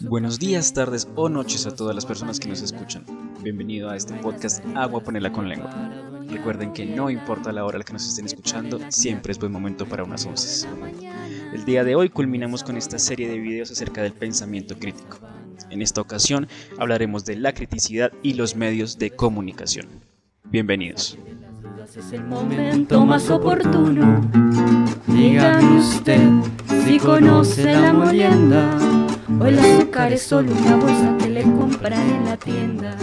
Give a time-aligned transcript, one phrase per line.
[0.00, 3.04] Buenos días, tardes o noches a todas las personas que nos escuchan.
[3.42, 5.70] Bienvenido a este podcast Agua Ponela con Lengua.
[6.28, 9.52] Recuerden que no importa la hora a la que nos estén escuchando, siempre es buen
[9.52, 10.66] momento para unas onces.
[11.52, 15.18] El día de hoy culminamos con esta serie de videos acerca del pensamiento crítico.
[15.68, 19.86] En esta ocasión hablaremos de la criticidad y los medios de comunicación.
[20.44, 21.18] Bienvenidos.
[21.96, 24.20] Es el momento más oportuno.
[25.06, 26.28] Dígame usted
[26.84, 28.78] si conoce la molienda
[29.40, 32.96] o el azúcar es solo una bolsa que le compra en la tienda.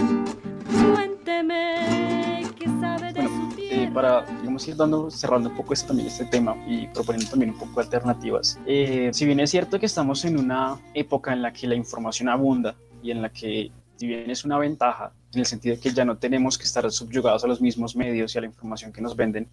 [0.92, 3.92] Cuénteme qué sabe de su Eh, tierra.
[3.94, 7.58] para digamos, ir dando, cerrando un poco este, también este tema y proponiendo también un
[7.58, 8.58] poco alternativas.
[8.66, 12.28] Eh, si bien es cierto que estamos en una época en la que la información
[12.28, 15.90] abunda y en la que, si bien es una ventaja, en el sentido de que
[15.90, 19.00] ya no tenemos que estar subyugados a los mismos medios y a la información que
[19.00, 19.48] nos venden,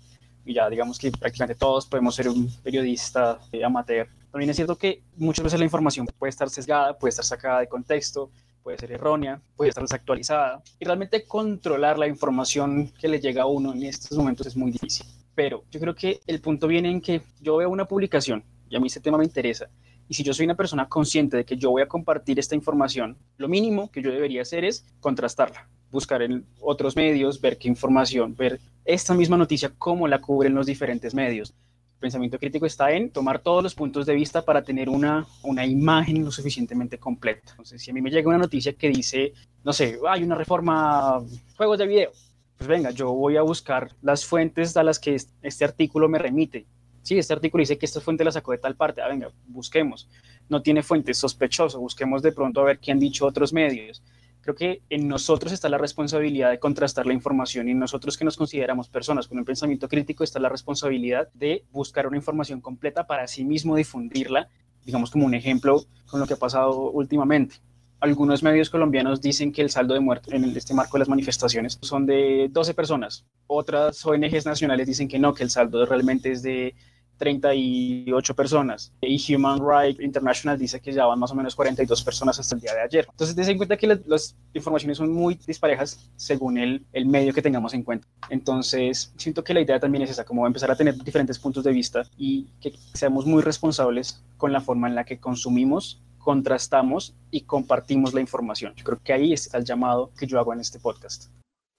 [0.45, 4.07] y ya digamos que prácticamente todos podemos ser un periodista eh, amateur.
[4.31, 7.67] También es cierto que muchas veces la información puede estar sesgada, puede estar sacada de
[7.67, 8.29] contexto,
[8.61, 10.61] puede ser errónea, puede estar desactualizada.
[10.79, 14.71] Y realmente controlar la información que le llega a uno en estos momentos es muy
[14.71, 15.07] difícil.
[15.33, 18.79] Pero yo creo que el punto viene en que yo veo una publicación y a
[18.79, 19.69] mí ese tema me interesa.
[20.07, 23.17] Y si yo soy una persona consciente de que yo voy a compartir esta información,
[23.37, 28.35] lo mínimo que yo debería hacer es contrastarla, buscar en otros medios, ver qué información,
[28.35, 31.53] ver esta misma noticia, cómo la cubren los diferentes medios.
[31.95, 35.65] El pensamiento crítico está en tomar todos los puntos de vista para tener una, una
[35.65, 37.51] imagen lo suficientemente completa.
[37.51, 41.23] Entonces, si a mí me llega una noticia que dice, no sé, hay una reforma,
[41.57, 42.11] juegos de video,
[42.57, 46.19] pues venga, yo voy a buscar las fuentes a las que es- este artículo me
[46.19, 46.67] remite.
[47.05, 50.09] Sí, este artículo dice que esta fuente la sacó de tal parte, ah, venga, busquemos.
[50.49, 54.01] No tiene fuentes, sospechoso, busquemos de pronto a ver qué han dicho otros medios.
[54.41, 58.25] Creo que en nosotros está la responsabilidad de contrastar la información y en nosotros que
[58.25, 63.05] nos consideramos personas con un pensamiento crítico está la responsabilidad de buscar una información completa
[63.05, 64.49] para sí mismo difundirla,
[64.83, 67.57] digamos como un ejemplo con lo que ha pasado últimamente.
[67.99, 71.77] Algunos medios colombianos dicen que el saldo de muertos en este marco de las manifestaciones
[71.83, 73.27] son de 12 personas.
[73.45, 76.73] Otras ONGs nacionales dicen que no, que el saldo realmente es de
[77.17, 78.91] 38 personas.
[79.01, 82.61] Y Human Rights International dice que ya van más o menos 42 personas hasta el
[82.61, 83.07] día de ayer.
[83.09, 87.33] Entonces, ten en cuenta que la- las informaciones son muy disparejas según el, el medio
[87.33, 88.07] que tengamos en cuenta.
[88.29, 91.71] Entonces, siento que la idea también es esa, como empezar a tener diferentes puntos de
[91.71, 97.41] vista y que seamos muy responsables con la forma en la que consumimos, contrastamos y
[97.41, 98.73] compartimos la información.
[98.75, 101.29] Yo creo que ahí está el llamado que yo hago en este podcast.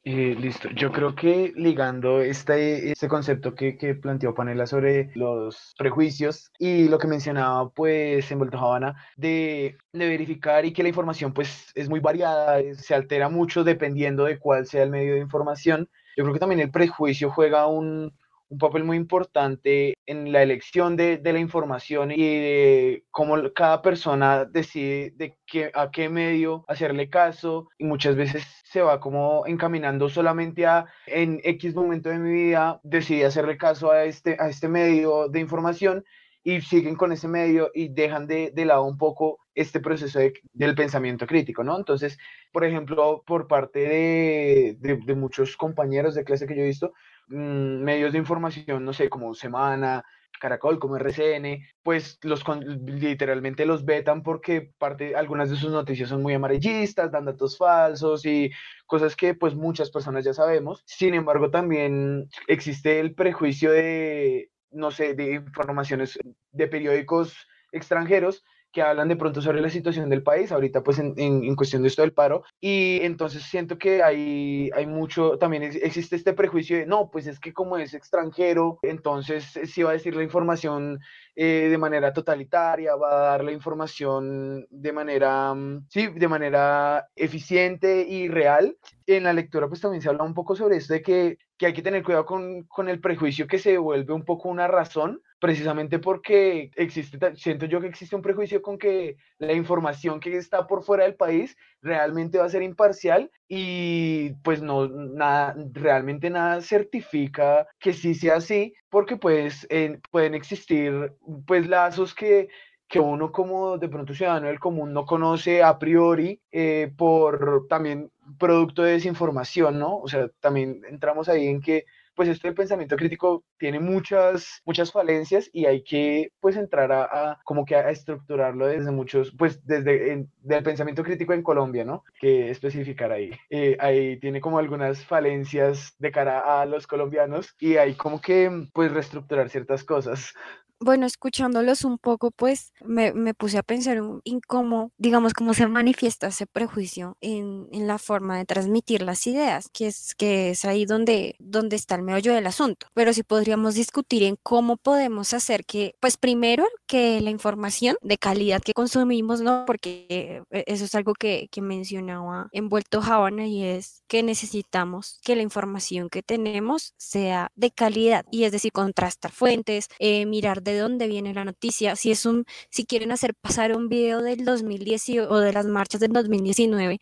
[0.09, 5.75] Eh, listo, yo creo que ligando este, este concepto que, que planteó Panela sobre los
[5.77, 10.91] prejuicios y lo que mencionaba pues en Vuelta Habana de, de verificar y que la
[10.91, 15.15] información pues es muy variada, eh, se altera mucho dependiendo de cuál sea el medio
[15.15, 18.13] de información, yo creo que también el prejuicio juega un,
[18.49, 23.83] un papel muy importante en la elección de, de la información y de cómo cada
[23.83, 29.45] persona decide de qué, a qué medio hacerle caso y muchas veces se va como
[29.47, 34.49] encaminando solamente a en X momento de mi vida decidí hacerle caso a este, a
[34.49, 36.05] este medio de información
[36.43, 40.35] y siguen con ese medio y dejan de, de lado un poco este proceso de-
[40.53, 41.77] del pensamiento crítico, ¿no?
[41.77, 42.19] Entonces,
[42.53, 46.93] por ejemplo, por parte de, de- muchos compañeros de clase que yo he visto,
[47.29, 50.05] mm, medios de información, no sé, como Semana,
[50.41, 52.45] Caracol, como RCN, pues los
[52.85, 58.25] literalmente los vetan porque parte, algunas de sus noticias son muy amarillistas, dan datos falsos
[58.27, 58.51] y
[58.87, 60.83] cosas que pues muchas personas ya sabemos.
[60.87, 66.19] Sin embargo, también existe el prejuicio de, no sé, de informaciones
[66.53, 67.35] de periódicos
[67.73, 68.45] extranjeros
[68.77, 71.83] que hablan de pronto sobre la situación del país, ahorita pues en, en- en cuestión
[71.83, 76.35] de esto del paro, y entonces siento que hay, hay mucho, también ex- existe este
[76.35, 80.15] prejuicio de, no, pues es que como es extranjero, entonces eh, sí va a decir
[80.17, 81.01] la información
[81.39, 87.09] eh, de manera totalitaria, va a dar la información de manera, mm, sí, de manera
[87.15, 88.79] eficiente y real.
[89.07, 91.75] En la lectura pues también se habla un poco sobre esto de que, que hay
[91.75, 95.99] que tener cuidado con, con el prejuicio que se vuelve un poco una razón, precisamente
[95.99, 100.85] porque existe, siento yo que existe un prejuicio con que la información que está por
[100.85, 101.57] fuera del país
[101.87, 108.37] realmente va a ser imparcial y pues no, nada, realmente nada certifica que sí sea
[108.37, 111.13] así, porque pues en- pueden existir
[111.47, 112.49] pues lazos que,
[112.89, 118.11] que uno como de pronto ciudadano del común no conoce a priori eh, por también
[118.39, 119.99] producto de desinformación, ¿no?
[119.99, 121.85] O sea, también entramos ahí en que
[122.17, 127.39] pues esto del pensamiento crítico tiene muchas, muchas falencias y hay que pues entrar a,
[127.45, 132.05] como que a estructurarlo desde muchos, pues desde el del pensamiento crítico en Colombia, ¿no?
[132.21, 133.31] Que especificar ahí.
[133.51, 138.51] Eh, ahí tiene como algunas falencias de cara a los colombianos y hay como que
[138.73, 140.33] pues reestructurar ciertas cosas.
[140.79, 145.67] Bueno, escuchándolos un poco, pues me, me puse a pensar en cómo, digamos, cómo se
[145.67, 150.67] manifiesta ese prejuicio en, en, la forma de transmitir las ideas, que es, que es
[150.67, 152.89] ahí donde, donde está el meollo del asunto.
[152.93, 158.19] Pero sí podríamos discutir en cómo podemos hacer que, pues primero, que la información de
[158.19, 159.65] calidad que consumimos, ¿no?
[159.67, 165.37] Porque eh, eso es algo que, que mencionaba envuelto Javana y es que necesitamos que
[165.37, 170.79] la información que tenemos sea de calidad y es decir, contrastar fuentes, eh, mirar de
[170.79, 174.97] dónde viene la noticia, si es un, si quieren hacer pasar un video del 2010
[175.29, 177.01] o de las marchas del 2019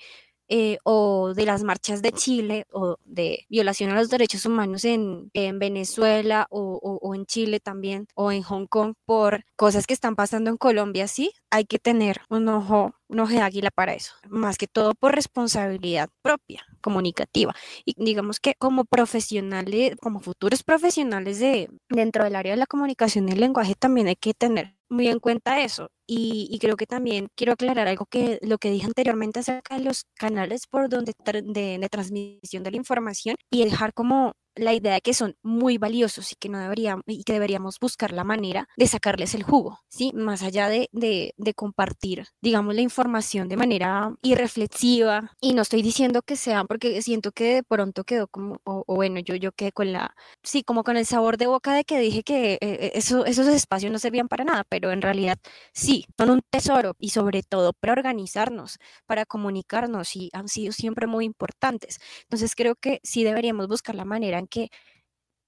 [0.48, 5.30] eh, o de las marchas de Chile o de violación a los derechos humanos en,
[5.32, 10.16] en Venezuela o, o, en Chile también o en Hong Kong por cosas que están
[10.16, 14.12] pasando en Colombia, sí, hay que tener un ojo, un ojo de águila para eso,
[14.28, 17.54] más que todo por responsabilidad propia, comunicativa.
[17.84, 23.28] Y digamos que como profesionales, como futuros profesionales de dentro del área de la comunicación
[23.28, 25.90] y el lenguaje también hay que tener muy en cuenta eso.
[26.06, 30.04] Y, creo que también quiero aclarar algo que lo que dije anteriormente acerca de los
[30.14, 35.00] canales por donde de, de transmisión de la información y dejar como la idea de
[35.00, 38.86] que son muy valiosos y que no deberíamos y que deberíamos buscar la manera de
[38.86, 40.12] sacarles el jugo, ¿sí?
[40.14, 45.32] Más allá de, de, compartir, digamos, la información de manera irreflexiva.
[45.40, 49.20] Y no estoy diciendo que sea porque siento que de pronto quedó como, o, bueno,
[49.20, 52.22] yo, yo quedé con la, sí, como con el sabor de boca de que dije
[52.22, 55.38] que eh, eso, esos espacios no servían para nada, pero en realidad
[55.72, 61.06] sí, son un tesoro y sobre todo para organizarnos, para comunicarnos y han sido siempre
[61.06, 61.98] muy importantes.
[62.22, 64.70] Entonces creo que sí deberíamos buscar la manera que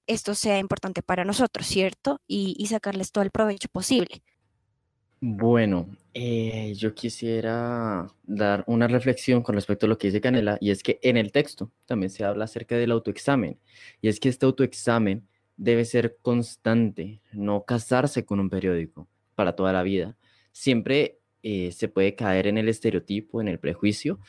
[0.06, 2.20] esto sea importante para nosotros, ¿cierto?
[2.26, 4.22] Y, sacarles todo el provecho posible.
[5.20, 10.70] Bueno, eh, yo quisiera dar una reflexión con respecto a lo que dice Canela, y
[10.70, 13.58] es que en el texto también se habla acerca del autoexamen,
[14.00, 15.26] y es que este autoexamen
[15.56, 20.16] debe ser constante, no casarse con un periódico para toda la vida.
[20.52, 24.20] Siempre eh, se puede caer en el estereotipo, en el prejuicio,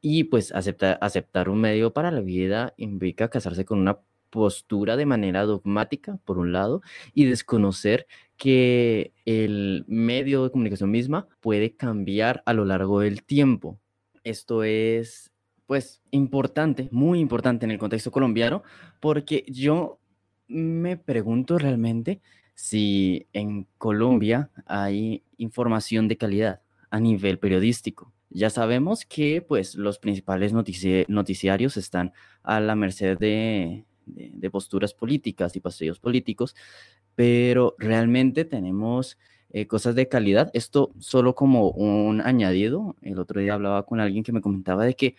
[0.00, 4.00] y pues aceptar un medio para la vida implica casarse con una
[4.30, 6.82] postura de manera dogmática, por un lado,
[7.14, 8.06] y desconocer
[8.36, 13.78] que el medio de comunicación misma puede cambiar a lo largo del tiempo.
[14.24, 15.30] Esto es,
[15.66, 18.62] pues, importante, muy importante en el contexto colombiano,
[19.00, 19.98] porque yo
[20.48, 22.20] me pregunto realmente
[22.54, 26.60] si en Colombia hay información de calidad
[26.90, 28.12] a nivel periodístico.
[28.30, 32.12] Ya sabemos que pues los principales noticiarios están
[32.42, 36.56] a la merced de, de, posturas políticas y paseos políticos,
[37.14, 39.18] pero realmente tenemos
[39.50, 40.50] eh, cosas de calidad.
[40.54, 42.96] Esto solo como un añadido.
[43.02, 45.16] El otro día hablaba con alguien que me comentaba de que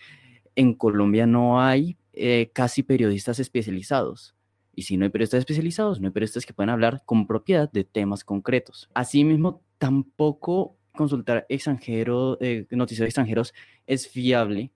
[0.55, 4.35] en Colombia no hay eh, casi periodistas especializados.
[4.73, 7.83] Y si no hay periodistas especializados, no hay periodistas que puedan hablar con propiedad de
[7.83, 8.89] temas concretos.
[8.93, 13.53] Asimismo, tampoco consultar extranjero, eh, noticias extranjeros
[13.87, 14.71] es fiable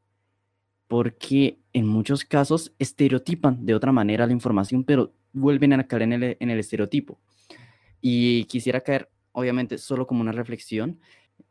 [0.87, 6.13] porque en muchos casos estereotipan de otra manera la información, pero vuelven a caer en
[6.13, 7.19] el, estereotipo.
[7.99, 11.01] Y quisiera caer, obviamente, solo como una reflexión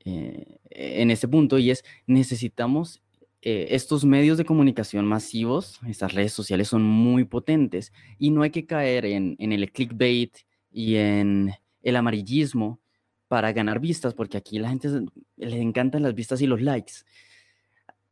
[0.03, 3.03] eh, en ese punto, y es, necesitamos
[3.43, 8.51] eh, estos medios de comunicación masivos, estas redes sociales son muy potentes, y no hay
[8.51, 10.35] que caer en, en el clickbait
[10.73, 11.53] y en
[11.83, 12.81] el amarillismo
[13.29, 14.89] para ganar vistas, porque aquí la gente
[15.37, 16.95] les encantan las vistas y los likes.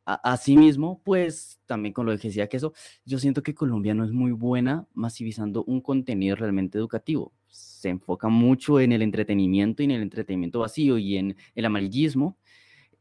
[0.05, 2.73] Asimismo, pues también con lo que decía que eso,
[3.05, 7.33] yo siento que Colombia no es muy buena masivizando un contenido realmente educativo.
[7.49, 12.37] Se enfoca mucho en el entretenimiento y en el entretenimiento vacío y en el amarillismo.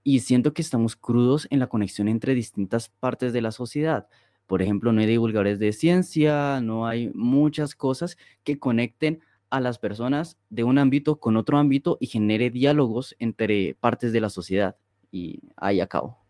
[0.04, 4.08] Y siento que estamos crudos en la conexión entre distintas partes de la sociedad.
[4.46, 9.80] Por ejemplo, no hay divulgadores de ciencia, no hay muchas cosas que conecten a las
[9.80, 14.76] personas de un ámbito con otro ámbito y genere diálogos entre partes de la sociedad.
[15.12, 16.21] Y ahí acabo.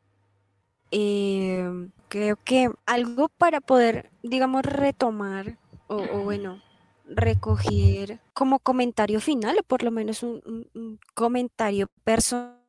[0.92, 5.58] Eh, creo que algo para poder, digamos, retomar
[5.88, 6.62] o, bueno,
[7.06, 12.61] recoger como comentario final, o por lo menos un, comentario personal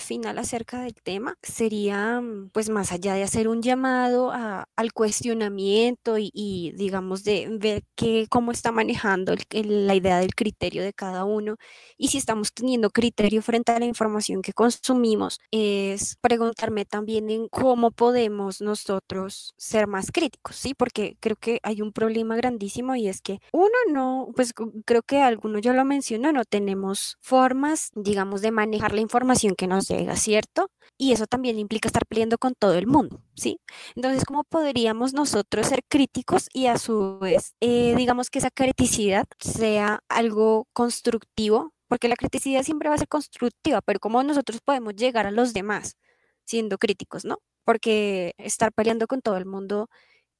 [0.00, 4.92] final acerca del tema sería, mm, pues más allá de hacer un llamado a- al
[4.92, 10.34] cuestionamiento y, y, digamos de ver que, cómo está manejando el- el- la idea del
[10.34, 11.56] criterio de cada uno
[11.96, 17.46] y si estamos teniendo criterio frente a la información que consumimos, es preguntarme también en
[17.48, 20.74] cómo podemos nosotros ser más críticos, ¿sí?
[20.74, 24.52] Porque creo que hay un problema grandísimo y es que uno no, pues
[24.84, 29.66] creo que alguno ya lo mencionó, no tenemos formas, digamos, de manejar la información que
[29.66, 30.70] nos llega, ¿cierto?
[30.98, 33.60] Y eso también implica estar peleando con todo el mundo, ¿sí?
[33.96, 39.26] Entonces, ¿cómo podríamos nosotros ser críticos y a su vez, eh, digamos que esa criticidad
[39.38, 41.72] sea algo constructivo?
[41.88, 45.52] Porque la criticidad siempre va a ser constructiva, pero ¿cómo nosotros podemos llegar a los
[45.52, 45.96] demás
[46.44, 47.38] siendo críticos, ¿no?
[47.64, 49.88] Porque estar peleando con todo el mundo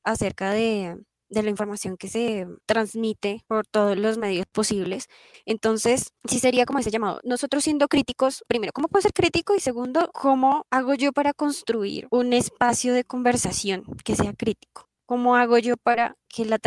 [0.04, 0.96] acerca de,
[1.32, 5.06] de la información que se transmite por todos los medios posibles.
[5.46, 7.20] Entonces, sí sería como ese llamado.
[7.24, 9.54] Nosotros siendo críticos, primero, ¿cómo puedo ser crítico?
[9.54, 14.90] Y segundo, ¿cómo hago yo para construir un espacio de conversación que sea crítico?
[15.06, 16.58] ¿Cómo hago yo para que la,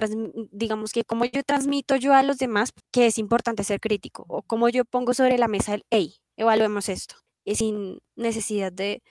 [0.52, 4.26] digamos que cómo yo transmito yo a los demás que es importante ser crítico?
[4.28, 9.02] O cómo yo pongo sobre la mesa el, hey, evaluemos esto, y sin necesidad de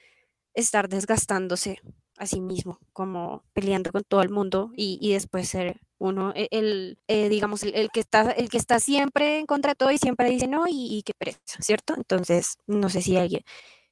[0.54, 1.80] estar desgastándose
[2.18, 6.48] a sí mismo, como peleando con todo el mundo y, y después ser uno, e-
[6.50, 9.98] el, eh, digamos, el, que está, el que está siempre en contra de todo y
[9.98, 11.94] siempre dice no y, qué pereza, ¿cierto?
[11.96, 13.42] Entonces, no sé si alguien,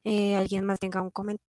[0.05, 1.47] eh, alguien más tenga un comentario.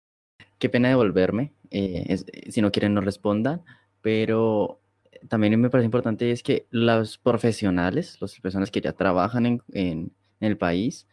[0.59, 2.17] Qué pena devolverme, eh,
[2.49, 3.63] si no quieren no respondan,
[4.01, 4.79] pero
[5.27, 10.11] también me parece importante es que los profesionales, las personas que ya trabajan en- en
[10.39, 11.07] el país,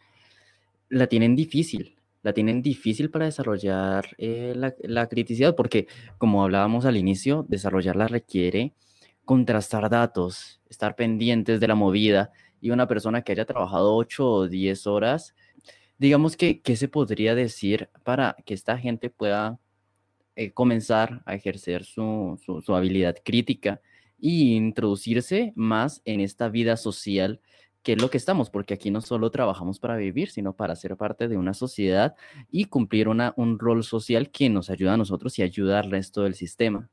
[0.89, 1.98] la tienen difícil,
[2.29, 5.87] la tienen difícil para desarrollar eh, la, la criticidad, porque
[6.19, 8.75] como hablábamos al inicio, desarrollarla requiere
[9.25, 12.31] contrastar datos, estar pendientes de la movida,
[12.61, 15.35] y una persona que haya trabajado 8 o 10 horas,
[15.99, 19.59] digamos que, ¿qué se podría decir para que esta gente pueda
[20.37, 23.81] eh, comenzar a ejercer su, su- su habilidad crítica
[24.19, 27.41] y introducirse más en esta vida social
[27.89, 30.95] que es lo que estamos, porque aquí no solo trabajamos para vivir, sino para ser
[30.99, 32.17] parte de una sociedad
[32.51, 36.35] y cumplir un rol social que nos ayuda a nosotros y ayuda al resto del
[36.35, 36.91] sistema.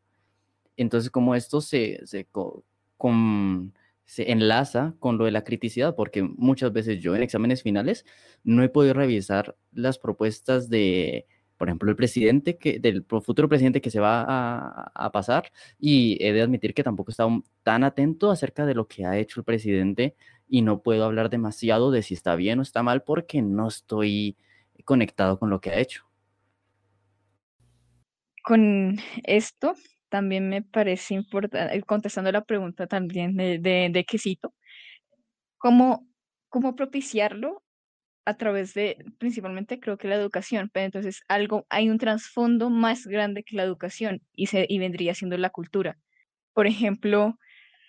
[0.77, 2.01] Entonces, como esto se,
[4.05, 8.05] se enlaza con lo de la criticidad, porque muchas veces yo en exámenes finales
[8.45, 13.81] no he podido revisar las propuestas de, por ejemplo, el presidente, que, del futuro presidente
[13.81, 14.23] que se va
[14.93, 18.87] a, pasar, y he de admitir que tampoco he estado tan atento acerca de lo
[18.87, 20.15] que ha hecho el presidente
[20.47, 24.37] y no puedo hablar demasiado de si está bien o está mal porque no estoy
[24.83, 26.05] conectado con lo que ha hecho.
[28.43, 29.75] Con esto
[30.09, 34.53] también me parece importante, contestando la pregunta también de, de, de quesito,
[35.57, 36.07] ¿cómo,
[36.49, 37.64] cómo propiciarlo?
[38.25, 43.07] A través de, principalmente creo que la educación, pero entonces algo, hay un trasfondo más
[43.07, 45.97] grande que la educación y, se, y vendría siendo la cultura.
[46.53, 47.37] Por ejemplo,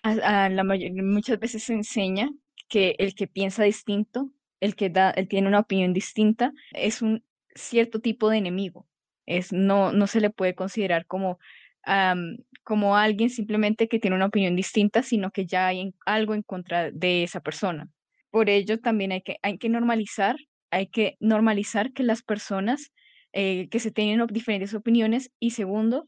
[0.03, 2.29] a, a la muchas veces se enseña
[2.69, 7.23] que el que piensa distinto, el que da, el tiene una opinión distinta, es un
[7.55, 8.87] cierto tipo de enemigo.
[9.25, 11.39] Es, no, no se le puede considerar como,
[11.83, 16.43] am, como alguien simplemente que tiene una opinión distinta, sino que ya hay algo en
[16.43, 17.89] contra de esa persona.
[18.31, 20.37] Por ello, también hay que, hay que normalizar,
[20.71, 22.91] hay que normalizar que las personas
[23.33, 26.07] eh, que se tienen diferentes opiniones y segundo,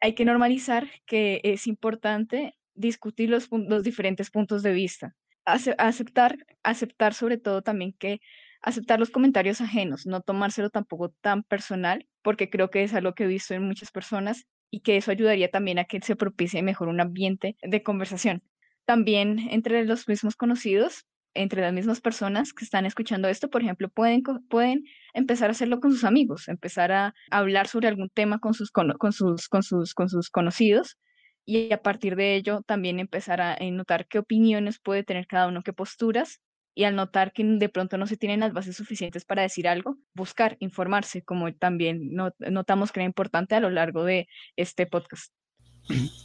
[0.00, 5.14] hay que normalizar que es importante discutir los, los diferentes puntos de vista.
[5.44, 8.20] Ace- aceptar, aceptar sobre todo también que
[8.62, 13.24] aceptar los comentarios ajenos, no tomárselo tampoco tan personal, porque creo que es algo que
[13.24, 16.88] he visto en muchas personas y que eso ayudaría también a que se propicie mejor
[16.88, 18.42] un ambiente de conversación.
[18.84, 23.88] También entre los mismos conocidos, entre las mismas personas que están escuchando esto, por ejemplo,
[23.88, 24.84] pueden, pueden
[25.14, 28.92] empezar a hacerlo con sus amigos, empezar a hablar sobre algún tema con sus, con
[29.12, 30.98] sus, con sus, con sus conocidos
[31.46, 35.48] y a partir de ello también empezar a, eh, notar qué opiniones puede tener cada
[35.48, 36.40] uno, qué posturas
[36.74, 39.96] y al notar que de pronto no se tienen las bases suficientes para decir algo,
[40.14, 45.32] buscar, informarse, como también no- notamos que era importante a lo largo de este podcast.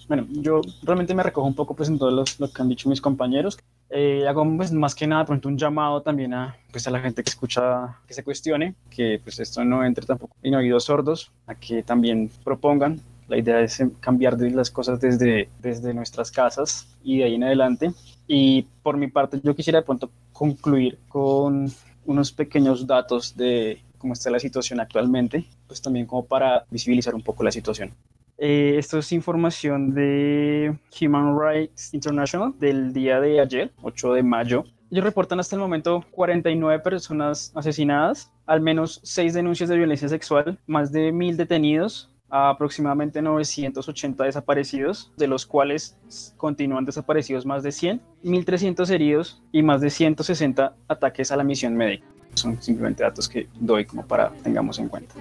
[0.08, 2.90] Bueno, yo realmente me recojo un poco pues en todo los- lo que han dicho
[2.90, 3.58] mis compañeros.
[3.90, 7.24] Eh, hago pues más que nada pronto un llamado también a, pues, a la gente
[7.24, 11.56] que escucha, que se cuestione, que pues esto no entre tampoco en oídos sordos, a
[11.56, 13.00] que también propongan.
[13.28, 17.44] La idea es em, cambiar las cosas desde, desde nuestras casas y de ahí en
[17.44, 17.92] adelante.
[18.28, 21.72] Y por mi parte yo quisiera de pronto concluir con
[22.06, 27.24] unos pequeños datos de cómo está la situación actualmente, pues también como para visibilizar un
[27.24, 27.92] poco la situación.
[28.38, 34.66] Eh, esto es información de Human Rights International del día de ayer, 8 de mayo.
[34.92, 40.60] Ellos reportan hasta el momento 49 personas asesinadas, al menos 6 denuncias de violencia sexual,
[40.68, 45.98] más de 1.000 detenidos, aproximadamente 980 desaparecidos, de los cuales
[46.38, 51.76] continúan desaparecidos más de 100, 1.300 heridos y más de 160 ataques a la misión
[51.76, 52.06] médica.
[52.34, 55.16] Son simplemente datos que doy como para tengamos en cuenta.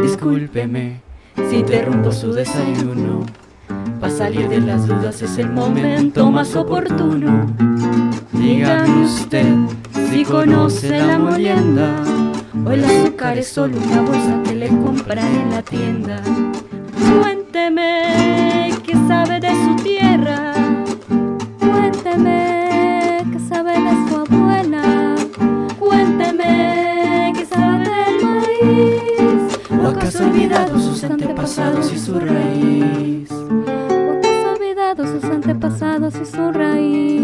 [0.00, 1.00] Discúlpeme
[1.48, 3.24] si interrumpo su desayuno.
[4.00, 7.46] Para salir de las dudas es el momento más oportuno.
[8.32, 9.54] Dígame usted
[10.10, 12.02] si conoce la molienda
[12.66, 16.20] o el azúcar es solo una bolsa que le compra en la tienda.
[17.20, 19.51] Cuénteme qué sabe de
[31.02, 33.30] sus antepasados y su raíz?
[33.32, 37.21] ¿O acaso ha olvidado sus antepasados y su raíz?